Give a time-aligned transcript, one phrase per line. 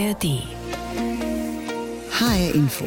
[0.00, 0.42] ARD.
[2.10, 2.86] HR Info.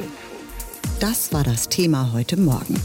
[1.00, 2.80] Das war das Thema heute Morgen.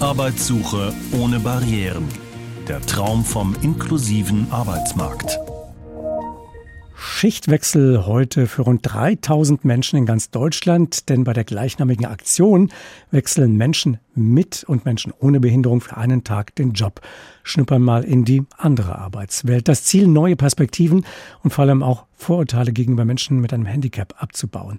[0.00, 2.08] Arbeitssuche ohne Barrieren.
[2.68, 5.38] Der Traum vom inklusiven Arbeitsmarkt.
[7.02, 12.70] Schichtwechsel heute für rund 3000 Menschen in ganz Deutschland, denn bei der gleichnamigen Aktion
[13.10, 17.00] wechseln Menschen mit und Menschen ohne Behinderung für einen Tag den Job,
[17.42, 19.66] schnuppern mal in die andere Arbeitswelt.
[19.66, 21.06] Das Ziel, neue Perspektiven
[21.42, 24.78] und vor allem auch Vorurteile gegenüber Menschen mit einem Handicap abzubauen.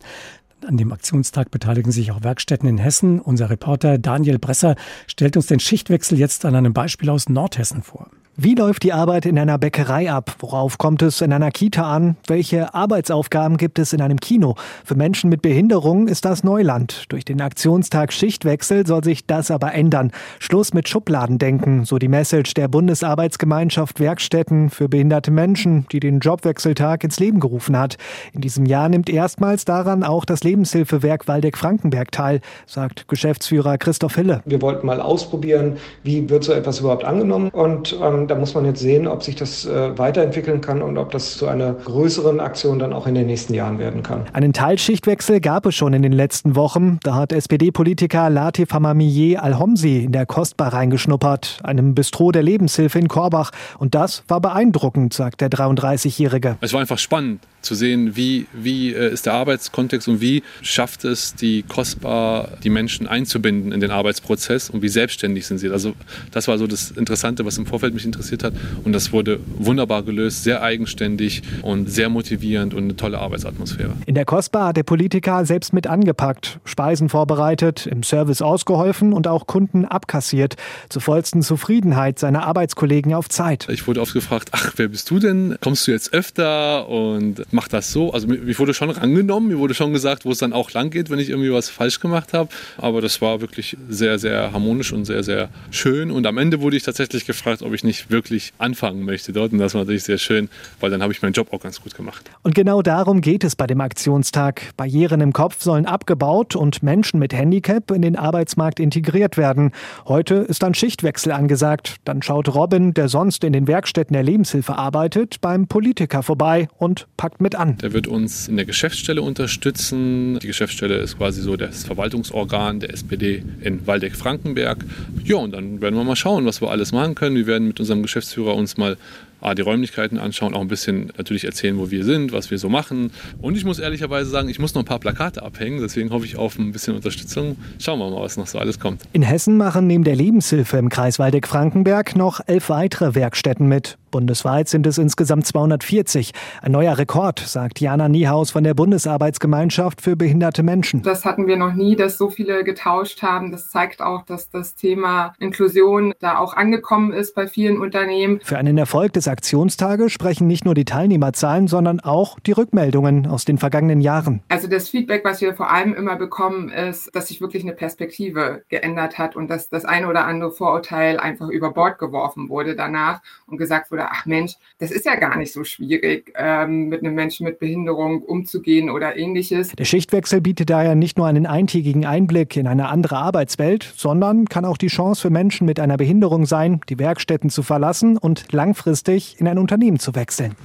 [0.68, 3.20] An dem Aktionstag beteiligen sich auch Werkstätten in Hessen.
[3.20, 4.76] Unser Reporter Daniel Bresser
[5.08, 8.12] stellt uns den Schichtwechsel jetzt an einem Beispiel aus Nordhessen vor.
[8.38, 10.38] Wie läuft die Arbeit in einer Bäckerei ab?
[10.40, 12.16] Worauf kommt es in einer Kita an?
[12.28, 14.56] Welche Arbeitsaufgaben gibt es in einem Kino?
[14.86, 17.04] Für Menschen mit Behinderung ist das Neuland.
[17.10, 20.14] Durch den Aktionstag Schichtwechsel soll sich das aber ändern.
[20.40, 27.04] Schluss mit Schubladendenken, so die Message der Bundesarbeitsgemeinschaft Werkstätten für behinderte Menschen, die den Jobwechseltag
[27.04, 27.98] ins Leben gerufen hat.
[28.32, 34.42] In diesem Jahr nimmt erstmals daran auch das Lebenshilfewerk Waldeck-Frankenberg teil, sagt Geschäftsführer Christoph Hille.
[34.46, 38.66] Wir wollten mal ausprobieren, wie wird so etwas überhaupt angenommen und ähm, da muss man
[38.66, 42.80] jetzt sehen, ob sich das äh, weiterentwickeln kann und ob das zu einer größeren Aktion
[42.80, 44.26] dann auch in den nächsten Jahren werden kann.
[44.34, 47.00] Einen Teilschichtwechsel gab es schon in den letzten Wochen.
[47.04, 53.08] Da hat SPD-Politiker Latif Hamamieh Al-Homsi in der Kostbar reingeschnuppert, einem Bistro der Lebenshilfe in
[53.08, 53.52] Korbach.
[53.80, 56.58] Und das war beeindruckend, sagt der 33-Jährige.
[56.62, 61.06] Es war einfach spannend zu sehen, wie, wie äh, ist der Arbeitskontext und wie schafft
[61.06, 65.70] es die Kostbar, die Menschen einzubinden in den Arbeitsprozess und wie selbstständig sind sie.
[65.70, 65.94] Also
[66.32, 68.54] das war so das Interessante, was im Vorfeld mich interessiert hat.
[68.84, 73.94] Und das wurde wunderbar gelöst, sehr eigenständig und sehr motivierend und eine tolle Arbeitsatmosphäre.
[74.06, 79.28] In der Kostbar hat der Politiker selbst mit angepackt, Speisen vorbereitet, im Service ausgeholfen und
[79.28, 80.56] auch Kunden abkassiert.
[80.90, 83.68] Zur vollsten Zufriedenheit seiner Arbeitskollegen auf Zeit.
[83.70, 85.58] Ich wurde oft gefragt, ach, wer bist du denn?
[85.62, 88.12] Kommst du jetzt öfter und mach das so?
[88.12, 91.10] Also mir wurde schon rangenommen, mir wurde schon gesagt, wo es dann auch lang geht,
[91.10, 92.50] wenn ich irgendwie was falsch gemacht habe.
[92.78, 96.12] Aber das war wirklich sehr, sehr harmonisch und sehr, sehr schön.
[96.12, 99.52] Und am Ende wurde ich tatsächlich gefragt, ob ich nicht wirklich anfangen möchte dort.
[99.52, 101.96] Und das war natürlich sehr schön, weil dann habe ich meinen Job auch ganz gut
[101.96, 102.30] gemacht.
[102.44, 104.62] Und genau darum geht es bei dem Aktionstag.
[104.78, 109.72] Barrieren im Kopf sollen abgebaut und Menschen mit Handicap in den Arbeitsmarkt integriert werden.
[110.06, 111.96] Heute ist dann Schichtwechsel angesagt.
[112.06, 117.08] Dann schaut Robin, der sonst in den Werkstätten der Lebenshilfe arbeitet, beim Politiker vorbei und
[117.18, 117.78] packt mit an.
[117.80, 120.40] Der wird uns in der Geschäftsstelle unterstützen.
[120.40, 124.86] Die Geschäftsstelle ist quasi so das Verwaltungsorgan der SPD in Waldeck-Frankenberg.
[125.24, 127.36] Ja, und dann werden wir mal schauen, was wir alles machen können.
[127.36, 128.98] Wir werden mit unserem Geschäftsführer uns mal
[129.42, 132.70] ah, die Räumlichkeiten anschauen, auch ein bisschen natürlich erzählen, wo wir sind, was wir so
[132.70, 133.12] machen.
[133.42, 136.38] Und ich muss ehrlicherweise sagen, ich muss noch ein paar Plakate abhängen, deswegen hoffe ich
[136.38, 137.58] auf ein bisschen Unterstützung.
[137.80, 139.02] Schauen wir mal, was noch so alles kommt.
[139.14, 143.98] In Hessen machen neben der Lebenshilfe im Kreis Waldeck-Frankenberg noch elf weitere Werkstätten mit.
[144.12, 146.34] Bundesweit sind es insgesamt 240.
[146.62, 151.02] Ein neuer Rekord, sagt Jana Niehaus von der Bundesarbeitsgemeinschaft für behinderte Menschen.
[151.02, 153.52] Das hatten wir noch nie, dass so viele getauscht haben.
[153.52, 158.42] Das zeigt auch, dass das Thema Inklusion da auch angekommen ist bei vielen Unternehmen.
[158.44, 163.46] Für einen Erfolg des Aktionstages sprechen nicht nur die Teilnehmerzahlen, sondern auch die Rückmeldungen aus
[163.46, 164.42] den vergangenen Jahren.
[164.50, 168.64] Also das Feedback, was wir vor allem immer bekommen, ist, dass sich wirklich eine Perspektive
[168.70, 173.22] geändert hat und dass das eine oder andere Vorurteil einfach über Bord geworfen wurde danach
[173.48, 177.16] und gesagt wurde, ach Mensch, das ist ja gar nicht so schwierig, ähm, mit einem
[177.16, 179.70] Menschen mit Behinderung umzugehen oder ähnliches.
[179.70, 184.66] Der Schichtwechsel bietet daher nicht nur einen eintägigen Einblick in eine andere Arbeitswelt, sondern kann
[184.66, 189.21] auch die Chance für Menschen mit einer Behinderung sein, die Werkstätten zu verlassen und langfristig
[189.38, 190.56] in ein Unternehmen zu wechseln.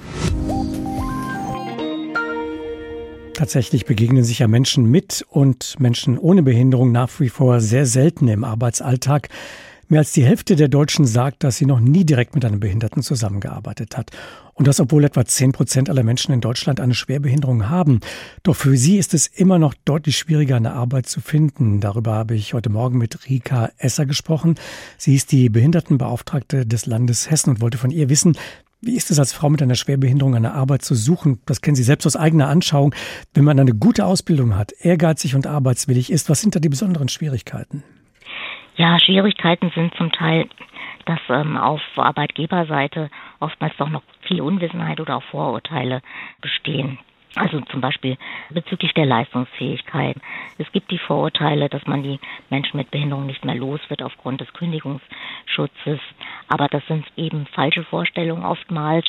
[3.33, 8.27] Tatsächlich begegnen sich ja Menschen mit und Menschen ohne Behinderung nach wie vor sehr selten
[8.27, 9.29] im Arbeitsalltag.
[9.89, 13.01] Mehr als die Hälfte der Deutschen sagt, dass sie noch nie direkt mit einem Behinderten
[13.03, 14.11] zusammengearbeitet hat.
[14.53, 18.01] Und das, obwohl etwa 10 Prozent aller Menschen in Deutschland eine Schwerbehinderung haben.
[18.43, 21.79] Doch für sie ist es immer noch deutlich schwieriger, eine Arbeit zu finden.
[21.79, 24.55] Darüber habe ich heute Morgen mit Rika Esser gesprochen.
[24.97, 28.37] Sie ist die Behindertenbeauftragte des Landes Hessen und wollte von ihr wissen,
[28.81, 31.39] wie ist es als Frau mit einer Schwerbehinderung eine Arbeit zu suchen?
[31.45, 32.93] Das kennen Sie selbst aus eigener Anschauung.
[33.33, 37.07] Wenn man eine gute Ausbildung hat, ehrgeizig und arbeitswillig ist, was sind da die besonderen
[37.07, 37.83] Schwierigkeiten?
[38.77, 40.47] Ja, Schwierigkeiten sind zum Teil,
[41.05, 43.09] dass ähm, auf Arbeitgeberseite
[43.39, 46.01] oftmals doch noch viel Unwissenheit oder auch Vorurteile
[46.41, 46.99] bestehen.
[47.37, 48.17] Also zum Beispiel
[48.49, 50.17] bezüglich der Leistungsfähigkeit.
[50.57, 52.19] Es gibt die Vorurteile, dass man die
[52.49, 55.99] Menschen mit Behinderung nicht mehr los wird aufgrund des Kündigungsschutzes.
[56.47, 59.05] Aber das sind eben falsche Vorstellungen oftmals.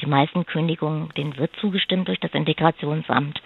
[0.00, 3.40] Die meisten Kündigungen, denen wird zugestimmt durch das Integrationsamt.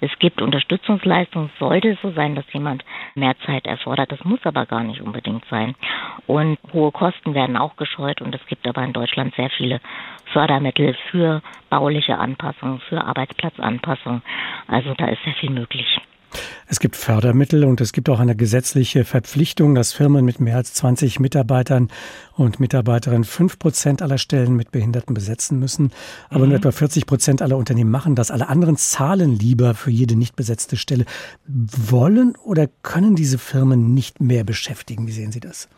[0.00, 1.50] Es gibt Unterstützungsleistungen.
[1.58, 2.84] Sollte es so sein, dass jemand
[3.14, 5.74] mehr Zeit erfordert, das muss aber gar nicht unbedingt sein.
[6.26, 9.80] Und hohe Kosten werden auch gescheut und es gibt aber in Deutschland sehr viele
[10.32, 13.04] Fördermittel für bauliche Anpassung, für
[13.74, 14.22] Arbeitsplatzanpassung.
[14.66, 15.86] Also da ist sehr viel möglich.
[16.66, 20.74] Es gibt Fördermittel und es gibt auch eine gesetzliche Verpflichtung, dass Firmen mit mehr als
[20.74, 21.90] 20 Mitarbeitern
[22.32, 25.92] und Mitarbeiterinnen fünf Prozent aller Stellen mit Behinderten besetzen müssen.
[26.30, 26.48] Aber mhm.
[26.48, 28.32] nur etwa 40 Prozent aller Unternehmen machen das.
[28.32, 31.04] Alle anderen zahlen lieber für jede nicht besetzte Stelle.
[31.46, 35.06] Wollen oder können diese Firmen nicht mehr beschäftigen?
[35.06, 35.68] Wie sehen Sie das?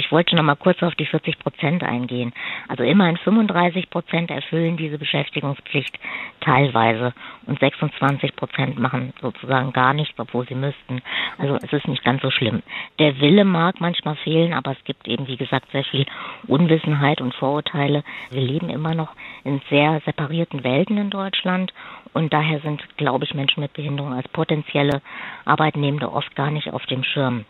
[0.00, 2.32] Ich wollte noch mal kurz auf die 40 Prozent eingehen.
[2.68, 5.98] Also immerhin 35 Prozent erfüllen diese Beschäftigungspflicht
[6.40, 7.12] teilweise
[7.44, 11.02] und 26 Prozent machen sozusagen gar nichts, obwohl sie müssten.
[11.36, 12.62] Also es ist nicht ganz so schlimm.
[12.98, 16.06] Der Wille mag manchmal fehlen, aber es gibt eben, wie gesagt, sehr viel
[16.46, 18.02] Unwissenheit und Vorurteile.
[18.30, 19.14] Wir leben immer noch
[19.44, 21.74] in sehr separierten Welten in Deutschland
[22.14, 25.02] und daher sind, glaube ich, Menschen mit Behinderung als potenzielle
[25.44, 27.44] Arbeitnehmende oft gar nicht auf dem Schirm.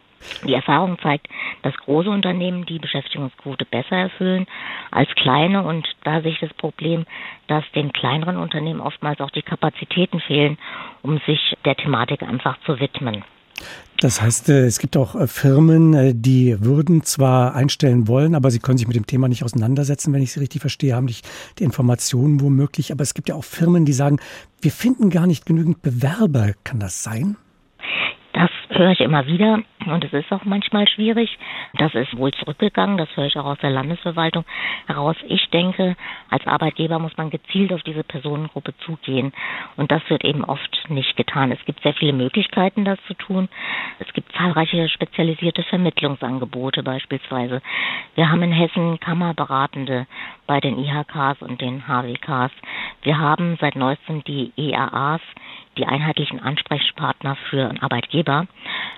[0.45, 1.29] Die Erfahrung zeigt,
[1.63, 4.47] dass große Unternehmen die Beschäftigungsquote besser erfüllen
[4.91, 7.07] als kleine und da sehe ich das Problem,
[7.47, 10.59] dass den kleineren Unternehmen oftmals auch die Kapazitäten fehlen,
[11.03, 13.25] um sich der Thematik einfach zu widmen.
[14.01, 18.51] Das heißt, äh, es gibt auch äh, Firmen, äh, die würden zwar einstellen wollen, aber
[18.51, 21.29] sie können sich mit dem Thema nicht auseinandersetzen, wenn ich sie richtig verstehe, haben nicht
[21.59, 22.93] die Informationen womöglich.
[22.93, 24.19] Aber es gibt ja auch Firmen, die sagen,
[24.63, 26.53] wir finden gar nicht genügend Bewerber.
[26.65, 27.37] Kann das sein?
[28.81, 31.39] Höre ich immer wieder und es ist auch manchmal schwierig.
[31.75, 34.47] Das ist wohl zurückgegangen, das höre ich auch aus der Landesverwaltung
[34.87, 35.17] heraus.
[35.29, 35.97] Ich denke,
[36.31, 39.35] als Arbeitgeber muss man gezielt auf diese Personengruppe zugehen
[39.77, 41.53] und das wird eben oft nicht getan.
[41.53, 43.51] Es gibt sehr viele Möglichkeiten, das zu tun.
[43.99, 47.61] Es gibt zahlreiche spezialisierte Vermittlungsangebote beispielsweise.
[48.15, 50.07] Wir haben in Hessen Kammerberatende
[50.47, 52.53] bei den IHKs und den HWKs.
[53.03, 55.21] Wir haben seit neuestem die EAAs,
[55.77, 58.47] die einheitlichen Ansprechpartner für Arbeitgeber.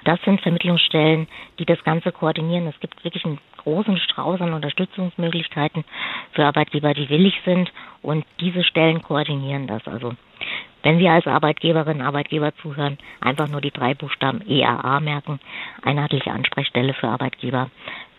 [0.04, 1.28] Das sind Vermittlungsstellen,
[1.58, 2.66] die das Ganze koordinieren.
[2.66, 5.84] Es gibt wirklich einen großen Strauß an Unterstützungsmöglichkeiten
[6.32, 7.72] für Arbeitgeber, die willig sind
[8.02, 9.86] und diese Stellen koordinieren das.
[9.86, 10.14] Also
[10.82, 15.38] wenn Sie als Arbeitgeberin, Arbeitgeber zuhören, einfach nur die drei Buchstaben EAA merken,
[15.82, 17.70] einheitliche Ansprechstelle für Arbeitgeber,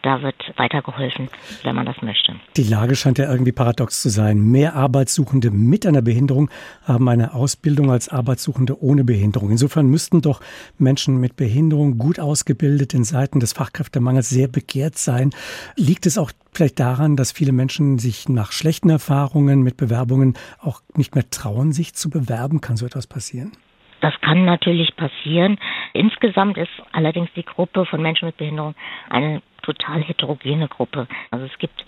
[0.03, 1.29] da wird weitergeholfen,
[1.63, 2.35] wenn man das möchte.
[2.57, 4.37] Die Lage scheint ja irgendwie paradox zu sein.
[4.37, 6.49] Mehr Arbeitssuchende mit einer Behinderung
[6.83, 9.49] haben eine Ausbildung als Arbeitssuchende ohne Behinderung.
[9.49, 10.41] Insofern müssten doch
[10.77, 15.31] Menschen mit Behinderung gut ausgebildet in Seiten des Fachkräftemangels sehr begehrt sein.
[15.77, 20.81] Liegt es auch vielleicht daran, dass viele Menschen sich nach schlechten Erfahrungen mit Bewerbungen auch
[20.95, 22.59] nicht mehr trauen, sich zu bewerben?
[22.59, 23.53] Kann so etwas passieren?
[24.01, 25.57] Das kann natürlich passieren.
[25.93, 28.75] Insgesamt ist allerdings die Gruppe von Menschen mit Behinderung
[29.09, 31.07] eine total heterogene Gruppe.
[31.31, 31.83] Also es gibt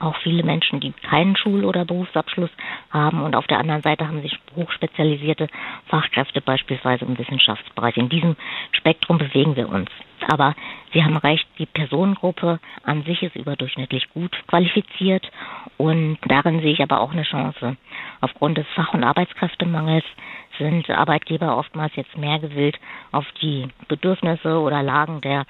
[0.00, 2.50] auch viele Menschen, die keinen Schul- oder Berufsabschluss
[2.90, 5.48] haben und auf der anderen Seite haben sich hochspezialisierte
[5.86, 7.96] Fachkräfte beispielsweise im Wissenschaftsbereich.
[7.96, 8.36] In diesem
[8.72, 9.90] Spektrum bewegen wir uns.
[10.28, 10.54] Aber
[10.92, 15.30] Sie haben recht, die Personengruppe an sich ist überdurchschnittlich gut qualifiziert
[15.76, 17.76] und darin sehe ich aber auch eine Chance.
[18.20, 20.04] Aufgrund des Fach- und Arbeitskräftemangels
[20.58, 22.78] sind Arbeitgeber oftmals jetzt mehr gewillt,
[23.12, 25.44] auf die Bedürfnisse oder Lagen der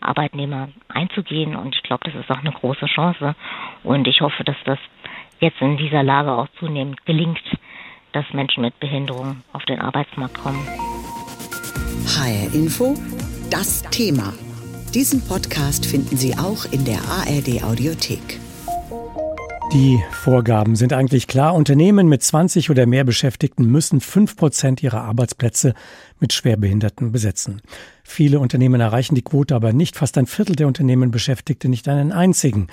[0.00, 1.54] Arbeitnehmer einzugehen.
[1.56, 3.34] Und ich glaube, das ist auch eine große Chance.
[3.82, 4.78] Und ich hoffe, dass das
[5.40, 7.42] jetzt in dieser Lage auch zunehmend gelingt,
[8.12, 10.66] dass Menschen mit Behinderung auf den Arbeitsmarkt kommen.
[12.06, 12.94] HR Info,
[13.50, 14.32] das Thema.
[14.94, 18.43] Diesen Podcast finden Sie auch in der ARD Audiothek.
[19.72, 21.54] Die Vorgaben sind eigentlich klar.
[21.54, 25.74] Unternehmen mit 20 oder mehr Beschäftigten müssen 5 Prozent ihrer Arbeitsplätze
[26.20, 27.60] mit Schwerbehinderten besetzen.
[28.04, 29.96] Viele Unternehmen erreichen die Quote aber nicht.
[29.96, 32.68] Fast ein Viertel der Unternehmen beschäftigte nicht einen einzigen.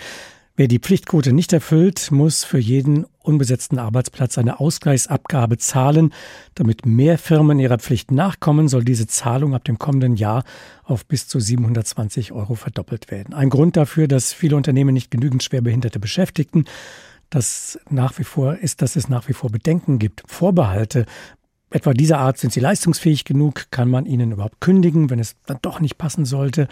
[0.58, 6.14] Wer die Pflichtquote nicht erfüllt, muss für jeden unbesetzten Arbeitsplatz eine Ausgleichsabgabe zahlen.
[6.56, 10.44] Damit mehr Firmen ihrer Pflicht nachkommen, soll diese Zahlung ab dem kommenden Jahr
[10.84, 13.34] auf bis zu 720 Euro verdoppelt werden.
[13.34, 16.66] Ein Grund dafür, dass viele Unternehmen nicht genügend Schwerbehinderte beschäftigten,
[17.30, 21.06] das nach wie vor ist, dass es nach wie vor Bedenken gibt, Vorbehalte.
[21.70, 23.68] Etwa dieser Art sind sie leistungsfähig genug?
[23.72, 26.68] Kann man ihnen überhaupt kündigen, wenn es dann doch nicht passen sollte?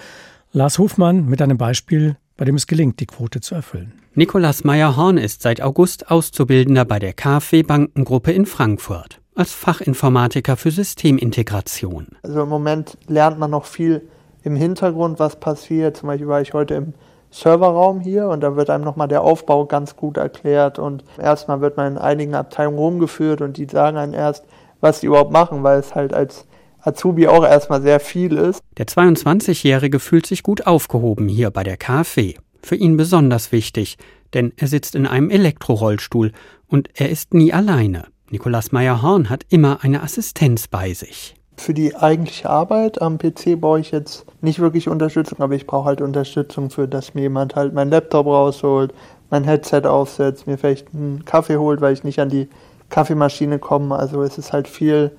[0.52, 3.92] Lars Hofmann mit einem Beispiel bei dem es gelingt, die Quote zu erfüllen.
[4.16, 10.72] Nikolas Meyer-Horn ist seit August Auszubildender bei der KfW Bankengruppe in Frankfurt als Fachinformatiker für
[10.72, 12.08] Systemintegration.
[12.24, 14.08] Also im Moment lernt man noch viel
[14.44, 15.98] im Hintergrund, was passiert.
[15.98, 16.94] Zum Beispiel war ich heute im
[17.30, 21.76] Serverraum hier und da wird einem nochmal der Aufbau ganz gut erklärt und erstmal wird
[21.76, 24.46] man in einigen Abteilungen rumgeführt und die sagen einem erst,
[24.80, 26.46] was die überhaupt machen, weil es halt als
[26.82, 28.62] Azubi auch erstmal sehr viel ist.
[28.78, 32.36] Der 22-Jährige fühlt sich gut aufgehoben hier bei der KfW.
[32.62, 33.98] Für ihn besonders wichtig,
[34.34, 36.32] denn er sitzt in einem Elektrorollstuhl
[36.68, 38.06] und er ist nie alleine.
[38.30, 41.36] Nikolaus Meyer-Horn hat immer eine Assistenz bei sich.
[41.58, 45.86] Für die eigentliche Arbeit am PC brauche ich jetzt nicht wirklich Unterstützung, aber ich brauche
[45.86, 48.94] halt Unterstützung für, dass mir jemand halt meinen Laptop rausholt,
[49.30, 52.48] mein Headset aufsetzt, mir vielleicht einen Kaffee holt, weil ich nicht an die
[52.90, 53.96] Kaffeemaschine komme.
[53.98, 55.12] Also es ist halt viel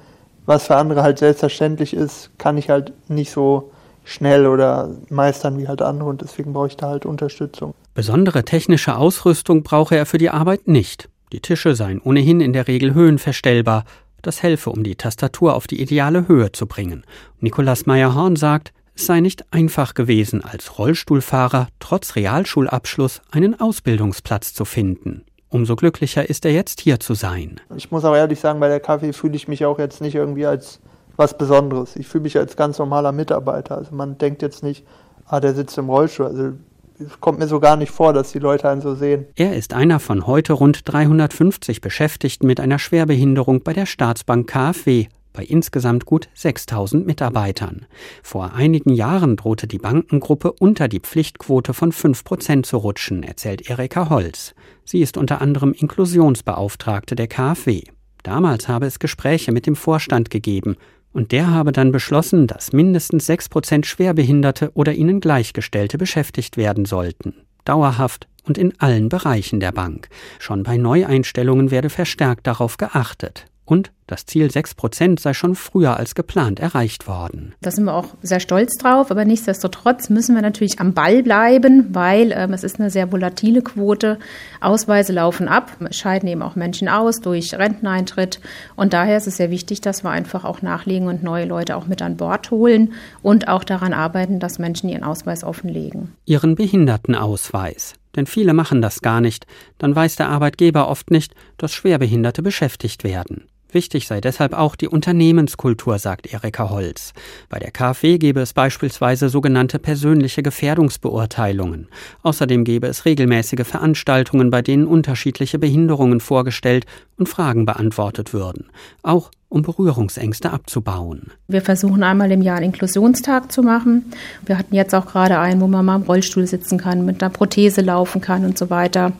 [0.51, 3.71] was für andere halt selbstverständlich ist, kann ich halt nicht so
[4.03, 7.73] schnell oder meistern wie halt andere und deswegen brauche ich da halt Unterstützung.
[7.95, 11.09] Besondere technische Ausrüstung brauche er für die Arbeit nicht.
[11.33, 13.85] Die Tische seien ohnehin in der Regel höhenverstellbar.
[14.23, 17.05] Das helfe, um die Tastatur auf die ideale Höhe zu bringen.
[17.39, 24.65] Nikolaus Meyer-Horn sagt, es sei nicht einfach gewesen, als Rollstuhlfahrer trotz Realschulabschluss einen Ausbildungsplatz zu
[24.65, 25.23] finden.
[25.51, 27.61] Umso glücklicher ist er jetzt hier zu sein.
[27.77, 30.47] Ich muss auch ehrlich sagen, bei der Kaffee fühle ich mich auch jetzt nicht irgendwie
[30.47, 30.81] als
[31.17, 31.97] was Besonderes.
[31.97, 33.77] Ich fühle mich als ganz normaler Mitarbeiter.
[33.77, 34.87] Also man denkt jetzt nicht,
[35.27, 36.27] ah, der sitzt im Rollstuhl.
[36.27, 36.53] Also
[36.99, 39.27] es kommt mir so gar nicht vor, dass die Leute einen so sehen.
[39.35, 45.07] Er ist einer von heute rund 350 Beschäftigten mit einer Schwerbehinderung bei der Staatsbank KfW
[45.33, 47.87] bei insgesamt gut 6000 Mitarbeitern.
[48.23, 53.69] Vor einigen Jahren drohte die Bankengruppe unter die Pflichtquote von 5 Prozent zu rutschen, erzählt
[53.69, 54.55] Erika Holz.
[54.85, 57.83] Sie ist unter anderem Inklusionsbeauftragte der KfW.
[58.23, 60.77] Damals habe es Gespräche mit dem Vorstand gegeben
[61.13, 66.85] und der habe dann beschlossen, dass mindestens 6 Prozent Schwerbehinderte oder ihnen Gleichgestellte beschäftigt werden
[66.85, 67.35] sollten.
[67.65, 70.09] Dauerhaft und in allen Bereichen der Bank.
[70.39, 73.47] Schon bei Neueinstellungen werde verstärkt darauf geachtet.
[73.71, 77.55] Und das Ziel 6 Prozent sei schon früher als geplant erreicht worden.
[77.61, 81.95] Da sind wir auch sehr stolz drauf, aber nichtsdestotrotz müssen wir natürlich am Ball bleiben,
[81.95, 84.19] weil ähm, es ist eine sehr volatile Quote.
[84.61, 88.41] Ausweise laufen ab, scheiden eben auch Menschen aus durch Renteneintritt
[88.75, 91.87] und daher ist es sehr wichtig, dass wir einfach auch nachlegen und neue Leute auch
[91.87, 96.11] mit an Bord holen und auch daran arbeiten, dass Menschen ihren Ausweis offenlegen.
[96.25, 97.95] Ihren Behindertenausweis.
[98.17, 99.47] Denn viele machen das gar nicht.
[99.79, 103.45] Dann weiß der Arbeitgeber oft nicht, dass Schwerbehinderte beschäftigt werden.
[103.73, 107.13] Wichtig sei deshalb auch die Unternehmenskultur, sagt Erika Holz.
[107.49, 111.89] Bei der KfW gebe es beispielsweise sogenannte persönliche Gefährdungsbeurteilungen.
[112.23, 116.87] Außerdem gebe es regelmäßige Veranstaltungen, bei denen unterschiedliche Behinderungen vorgestellt
[117.17, 118.71] und Fragen beantwortet würden.
[119.03, 121.33] Auch um Berührungsängste abzubauen.
[121.49, 124.13] Wir versuchen einmal im Jahr einen Inklusionstag zu machen.
[124.47, 127.31] Wir hatten jetzt auch gerade einen, wo man mal im Rollstuhl sitzen kann, mit einer
[127.31, 129.13] Prothese laufen kann und so weiter.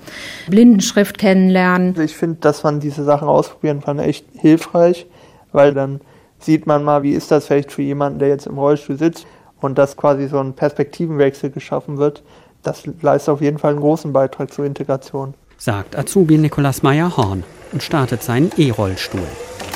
[0.49, 2.01] Blindenschrift kennenlernen.
[2.01, 5.07] Ich finde, dass man diese Sachen ausprobieren kann, echt hilfreich,
[5.53, 6.01] weil dann
[6.39, 9.27] sieht man mal, wie ist das vielleicht für jemanden, der jetzt im Rollstuhl sitzt
[9.61, 12.23] und dass quasi so ein Perspektivenwechsel geschaffen wird.
[12.63, 15.35] Das leistet auf jeden Fall einen großen Beitrag zur Integration.
[15.59, 19.27] Sagt Azubi Nikolaus Meyer-Horn und startet seinen E-Rollstuhl.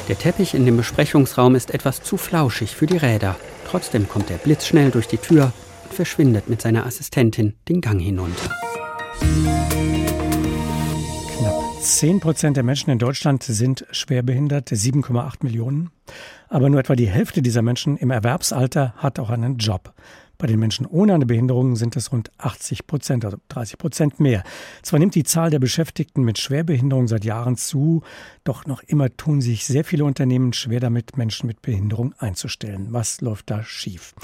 [0.09, 3.37] Der Teppich in dem Besprechungsraum ist etwas zu flauschig für die Räder.
[3.67, 5.53] Trotzdem kommt er blitzschnell durch die Tür
[5.85, 8.51] und verschwindet mit seiner Assistentin den Gang hinunter.
[11.39, 15.91] Knapp 10 Prozent der Menschen in Deutschland sind schwerbehindert, 7,8 Millionen.
[16.51, 19.95] Aber nur etwa die Hälfte dieser Menschen im Erwerbsalter hat auch einen Job.
[20.39, 24.43] Bei den Menschen ohne eine Behinderung sind es rund 80 Prozent, also 30 Prozent mehr.
[24.83, 28.03] Zwar nimmt die Zahl der Beschäftigten mit Schwerbehinderung seit Jahren zu,
[28.43, 32.89] doch noch immer tun sich sehr viele Unternehmen schwer damit, Menschen mit Behinderung einzustellen.
[32.91, 34.15] Was läuft da schief?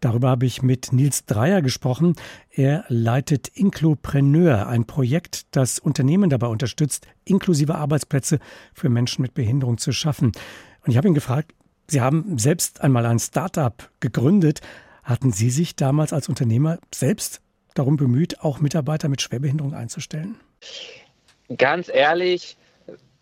[0.00, 2.14] Darüber habe ich mit Nils Dreier gesprochen.
[2.50, 8.38] Er leitet Inklopreneur, ein Projekt, das Unternehmen dabei unterstützt, inklusive Arbeitsplätze
[8.74, 10.26] für Menschen mit Behinderung zu schaffen.
[10.84, 11.52] Und ich habe ihn gefragt,
[11.90, 14.60] Sie haben selbst einmal ein Start-up gegründet.
[15.08, 17.40] Hatten Sie sich damals als Unternehmer selbst
[17.72, 20.38] darum bemüht, auch Mitarbeiter mit Schwerbehinderung einzustellen?
[21.56, 22.58] Ganz ehrlich,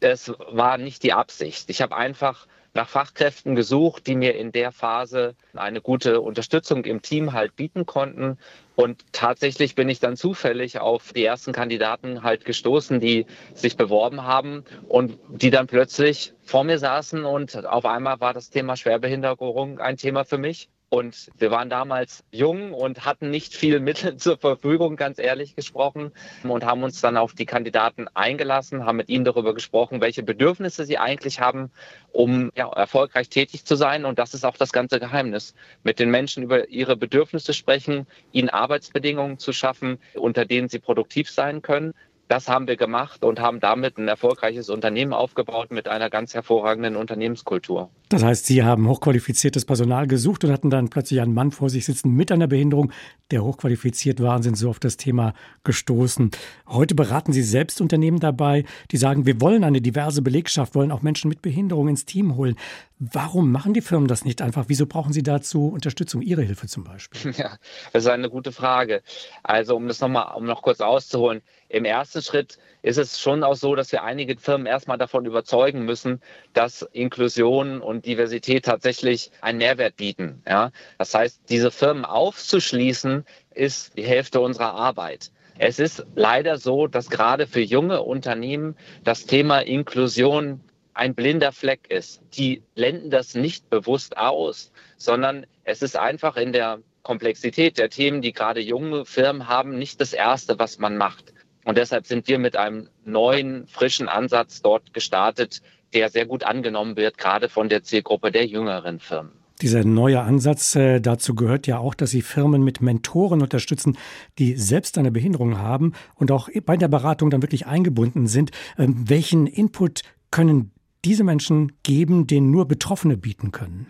[0.01, 1.71] es war nicht die Absicht.
[1.71, 7.03] Ich habe einfach nach Fachkräften gesucht, die mir in der Phase eine gute Unterstützung im
[7.03, 8.37] Team halt bieten konnten.
[8.75, 14.25] Und tatsächlich bin ich dann zufällig auf die ersten Kandidaten halt gestoßen, die sich beworben
[14.25, 19.79] haben und die dann plötzlich vor mir saßen und auf einmal war das Thema Schwerbehinderung
[19.79, 20.69] ein Thema für mich.
[20.89, 26.13] Und wir waren damals jung und hatten nicht viel Mittel zur Verfügung, ganz ehrlich gesprochen,
[26.45, 30.85] und haben uns dann auf die Kandidaten eingelassen, haben mit ihnen darüber gesprochen, welche Bedürfnisse
[30.85, 31.73] sie eigentlich haben,
[32.13, 34.05] um ja, erfolgreich tätig zu sein.
[34.05, 35.55] Und das ist auch das ganze Geheimnis.
[35.83, 41.31] Mit den Menschen über ihre Bedürfnisse sprechen, ihnen Arbeitsbedingungen zu schaffen, unter denen sie produktiv
[41.31, 41.95] sein können.
[42.29, 46.97] Das haben wir gemacht und haben damit ein erfolgreiches Unternehmen aufgebaut mit einer ganz hervorragenden
[46.97, 47.91] Unternehmenskultur.
[48.09, 51.85] Das heißt, Sie haben hochqualifiziertes Personal gesucht und hatten dann plötzlich einen Mann vor sich
[51.85, 52.93] sitzen mit einer Behinderung,
[53.31, 56.31] der hochqualifiziert war und sind so auf das Thema gestoßen.
[56.69, 61.03] Heute beraten Sie selbst Unternehmen dabei, die sagen, wir wollen eine diverse Belegschaft, wollen auch
[61.03, 62.57] Menschen mit Behinderung ins Team holen.
[62.99, 64.65] Warum machen die Firmen das nicht einfach?
[64.69, 67.33] Wieso brauchen Sie dazu Unterstützung, Ihre Hilfe zum Beispiel?
[67.37, 67.59] Ja,
[67.93, 69.03] das ist eine gute Frage.
[69.43, 71.43] Also, um das nochmal, um noch kurz auszuholen.
[71.69, 75.85] Im ersten Schritt ist es schon auch so, dass wir einige Firmen erstmal davon überzeugen
[75.85, 76.23] müssen,
[76.55, 80.43] dass Inklusion und Diversität tatsächlich einen Mehrwert bieten.
[80.47, 80.71] Ja?
[80.97, 85.33] Das heißt, diese Firmen aufzuschließen, ist die Hälfte unserer Arbeit.
[85.59, 90.61] Es ist leider so, dass gerade für junge Unternehmen das Thema Inklusion
[90.97, 92.23] ein blinder Fleck ist.
[92.33, 98.23] Die blenden das nicht bewusst aus, sondern es ist einfach in der Komplexität der Themen,
[98.23, 101.33] die gerade junge Firmen haben, nicht das Erste, was man macht.
[101.65, 105.61] Und deshalb sind wir mit einem neuen, frischen Ansatz dort gestartet,
[105.93, 109.33] der sehr gut angenommen wird, gerade von der Zielgruppe der jüngeren Firmen.
[109.63, 113.97] Dieser neue Ansatz, äh, dazu gehört ja auch, dass Sie Firmen mit Mentoren unterstützen,
[114.39, 118.51] die selbst eine Behinderung haben und auch bei der Beratung dann wirklich eingebunden sind.
[118.79, 120.73] Ähm, welchen Input können
[121.07, 123.87] diese Menschen geben, den nur Betroffene bieten können?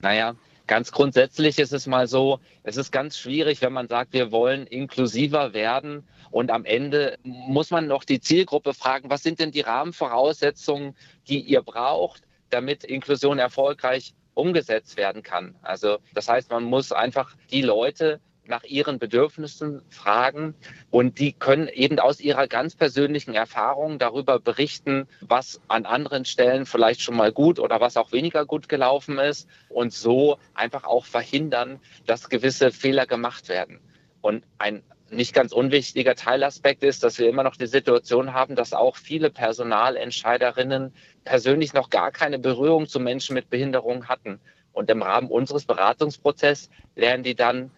[0.00, 0.34] Naja,
[0.72, 4.66] Ganz grundsätzlich ist es mal so, es ist ganz schwierig, wenn man sagt, wir wollen
[4.66, 9.60] inklusiver werden und am Ende muss man noch die Zielgruppe fragen, was sind denn die
[9.60, 10.96] Rahmenvoraussetzungen,
[11.28, 15.56] die ihr braucht, damit Inklusion erfolgreich umgesetzt werden kann.
[15.62, 20.54] Also das heißt, man muss einfach die Leute nach ihren Bedürfnissen fragen
[20.90, 26.66] und die können eben aus ihrer ganz persönlichen Erfahrung darüber berichten, was an anderen Stellen
[26.66, 31.04] vielleicht schon mal gut oder was auch weniger gut gelaufen ist und so einfach auch
[31.04, 33.80] verhindern, dass gewisse Fehler gemacht werden.
[34.20, 34.82] Und ein
[35.12, 39.30] nicht ganz unwichtiger Teilaspekt ist, dass wir immer noch die Situation haben, dass auch viele
[39.30, 40.94] Personalentscheiderinnen
[41.24, 44.40] persönlich noch gar keine Berührung zu Menschen mit Behinderung hatten.
[44.72, 47.70] Und im Rahmen unseres Beratungsprozesses lernen die dann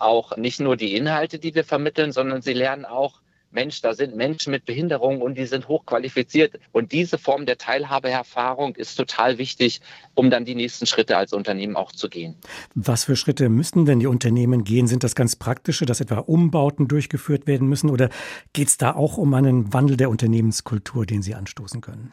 [0.00, 3.20] auch nicht nur die Inhalte, die wir vermitteln, sondern sie lernen auch,
[3.52, 6.58] Mensch, da sind Menschen mit Behinderung und die sind hochqualifiziert.
[6.72, 9.80] Und diese Form der Teilhabeerfahrung ist total wichtig,
[10.14, 12.36] um dann die nächsten Schritte als Unternehmen auch zu gehen.
[12.74, 14.86] Was für Schritte müssen denn die Unternehmen gehen?
[14.86, 17.90] Sind das ganz praktische, dass etwa Umbauten durchgeführt werden müssen?
[17.90, 18.08] Oder
[18.54, 22.12] geht es da auch um einen Wandel der Unternehmenskultur, den Sie anstoßen können?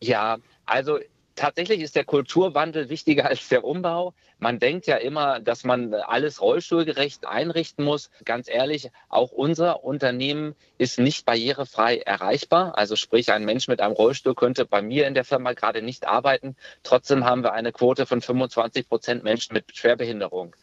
[0.00, 0.98] Ja, also
[1.34, 4.14] tatsächlich ist der Kulturwandel wichtiger als der Umbau.
[4.38, 8.10] Man denkt ja immer, dass man alles rollstuhlgerecht einrichten muss.
[8.24, 12.76] Ganz ehrlich, auch unser Unternehmen ist nicht barrierefrei erreichbar.
[12.76, 16.06] Also sprich, ein Mensch mit einem Rollstuhl könnte bei mir in der Firma gerade nicht
[16.06, 16.56] arbeiten.
[16.82, 20.54] Trotzdem haben wir eine Quote von 25 Prozent Menschen mit Schwerbehinderung.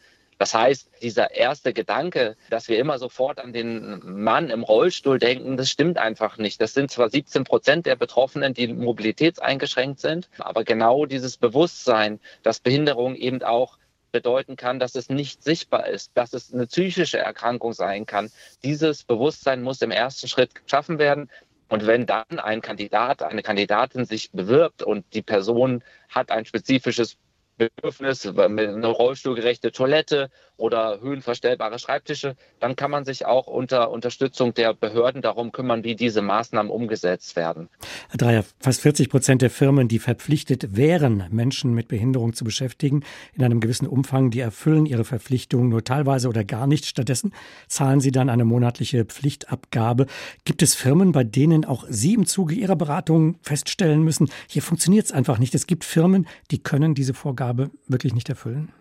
[0.42, 5.56] Das heißt, dieser erste Gedanke, dass wir immer sofort an den Mann im Rollstuhl denken,
[5.56, 6.60] das stimmt einfach nicht.
[6.60, 12.58] Das sind zwar 17 Prozent der Betroffenen, die mobilitätseingeschränkt sind, aber genau dieses Bewusstsein, dass
[12.58, 13.78] Behinderung eben auch
[14.10, 18.28] bedeuten kann, dass es nicht sichtbar ist, dass es eine psychische Erkrankung sein kann.
[18.64, 21.30] Dieses Bewusstsein muss im ersten Schritt geschaffen werden.
[21.68, 27.16] Und wenn dann ein Kandidat, eine Kandidatin sich bewirbt und die Person hat ein spezifisches
[27.56, 30.30] Bedürfnis, eine rollstuhlgerechte Toilette
[30.62, 35.96] oder höhenverstellbare Schreibtische, dann kann man sich auch unter Unterstützung der Behörden darum kümmern, wie
[35.96, 37.68] diese Maßnahmen umgesetzt werden.
[38.10, 43.02] Herr Dreier, fast 40 Prozent der Firmen, die verpflichtet wären, Menschen mit Behinderung zu beschäftigen,
[43.34, 46.86] in einem gewissen Umfang, die erfüllen ihre Verpflichtungen nur teilweise oder gar nicht.
[46.86, 47.32] Stattdessen
[47.66, 50.06] zahlen sie dann eine monatliche Pflichtabgabe.
[50.44, 55.06] Gibt es Firmen, bei denen auch Sie im Zuge Ihrer Beratung feststellen müssen, hier funktioniert
[55.06, 55.56] es einfach nicht.
[55.56, 58.72] Es gibt Firmen, die können diese Aufgabe wirklich nicht erfüllen?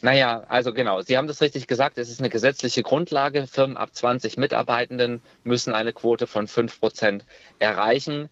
[0.00, 1.98] Naja, also genau, Sie haben das richtig gesagt.
[1.98, 3.46] Es ist eine gesetzliche Grundlage.
[3.48, 7.24] Firmen ab 20 Mitarbeitenden müssen eine Quote von 5 Prozent
[7.58, 8.30] erreichen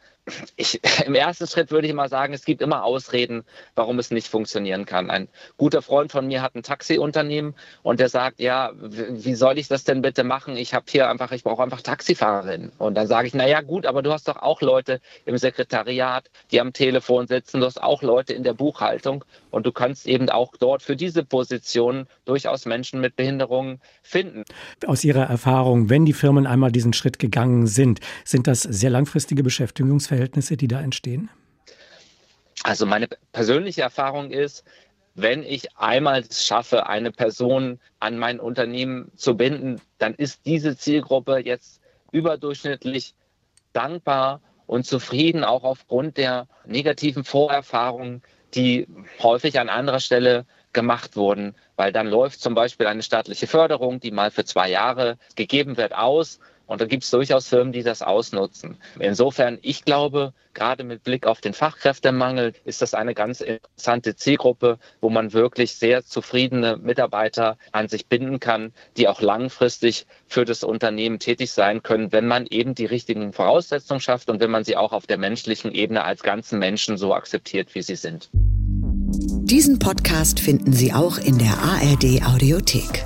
[0.56, 4.28] ich, im ersten Schritt würde ich mal sagen, es gibt immer Ausreden, warum es nicht
[4.28, 5.10] funktionieren kann.
[5.10, 9.68] Ein guter Freund von mir hat ein Taxiunternehmen und der sagt, ja, wie soll ich
[9.68, 10.56] das denn bitte machen?
[10.56, 12.72] Ich habe hier einfach, ich brauche einfach Taxifahrerin.
[12.78, 16.30] Und dann sage ich, na ja, gut, aber du hast doch auch Leute im Sekretariat,
[16.50, 20.28] die am Telefon sitzen, du hast auch Leute in der Buchhaltung und du kannst eben
[20.28, 24.44] auch dort für diese Position durchaus Menschen mit Behinderungen finden.
[24.86, 29.42] Aus Ihrer Erfahrung, wenn die Firmen einmal diesen Schritt gegangen sind, sind das sehr langfristige
[29.42, 30.15] Beschäftigungsfelder?
[30.16, 31.28] Verhältnisse, die da entstehen?
[32.62, 34.64] Also meine persönliche Erfahrung ist,
[35.14, 40.76] wenn ich einmal es schaffe, eine Person an mein Unternehmen zu binden, dann ist diese
[40.76, 41.80] Zielgruppe jetzt
[42.12, 43.14] überdurchschnittlich
[43.74, 48.22] dankbar und zufrieden, auch aufgrund der negativen Vorerfahrungen,
[48.54, 48.86] die
[49.22, 54.10] häufig an anderer Stelle gemacht wurden, weil dann läuft zum Beispiel eine staatliche Förderung, die
[54.10, 58.02] mal für zwei Jahre gegeben wird, aus und da gibt es durchaus Firmen, die das
[58.02, 58.76] ausnutzen.
[58.98, 64.78] Insofern, ich glaube, gerade mit Blick auf den Fachkräftemangel ist das eine ganz interessante Zielgruppe,
[65.00, 70.64] wo man wirklich sehr zufriedene Mitarbeiter an sich binden kann, die auch langfristig für das
[70.64, 74.76] Unternehmen tätig sein können, wenn man eben die richtigen Voraussetzungen schafft und wenn man sie
[74.76, 78.28] auch auf der menschlichen Ebene als ganzen Menschen so akzeptiert, wie sie sind.
[78.32, 83.04] Diesen Podcast finden Sie auch in der ARD Audiothek.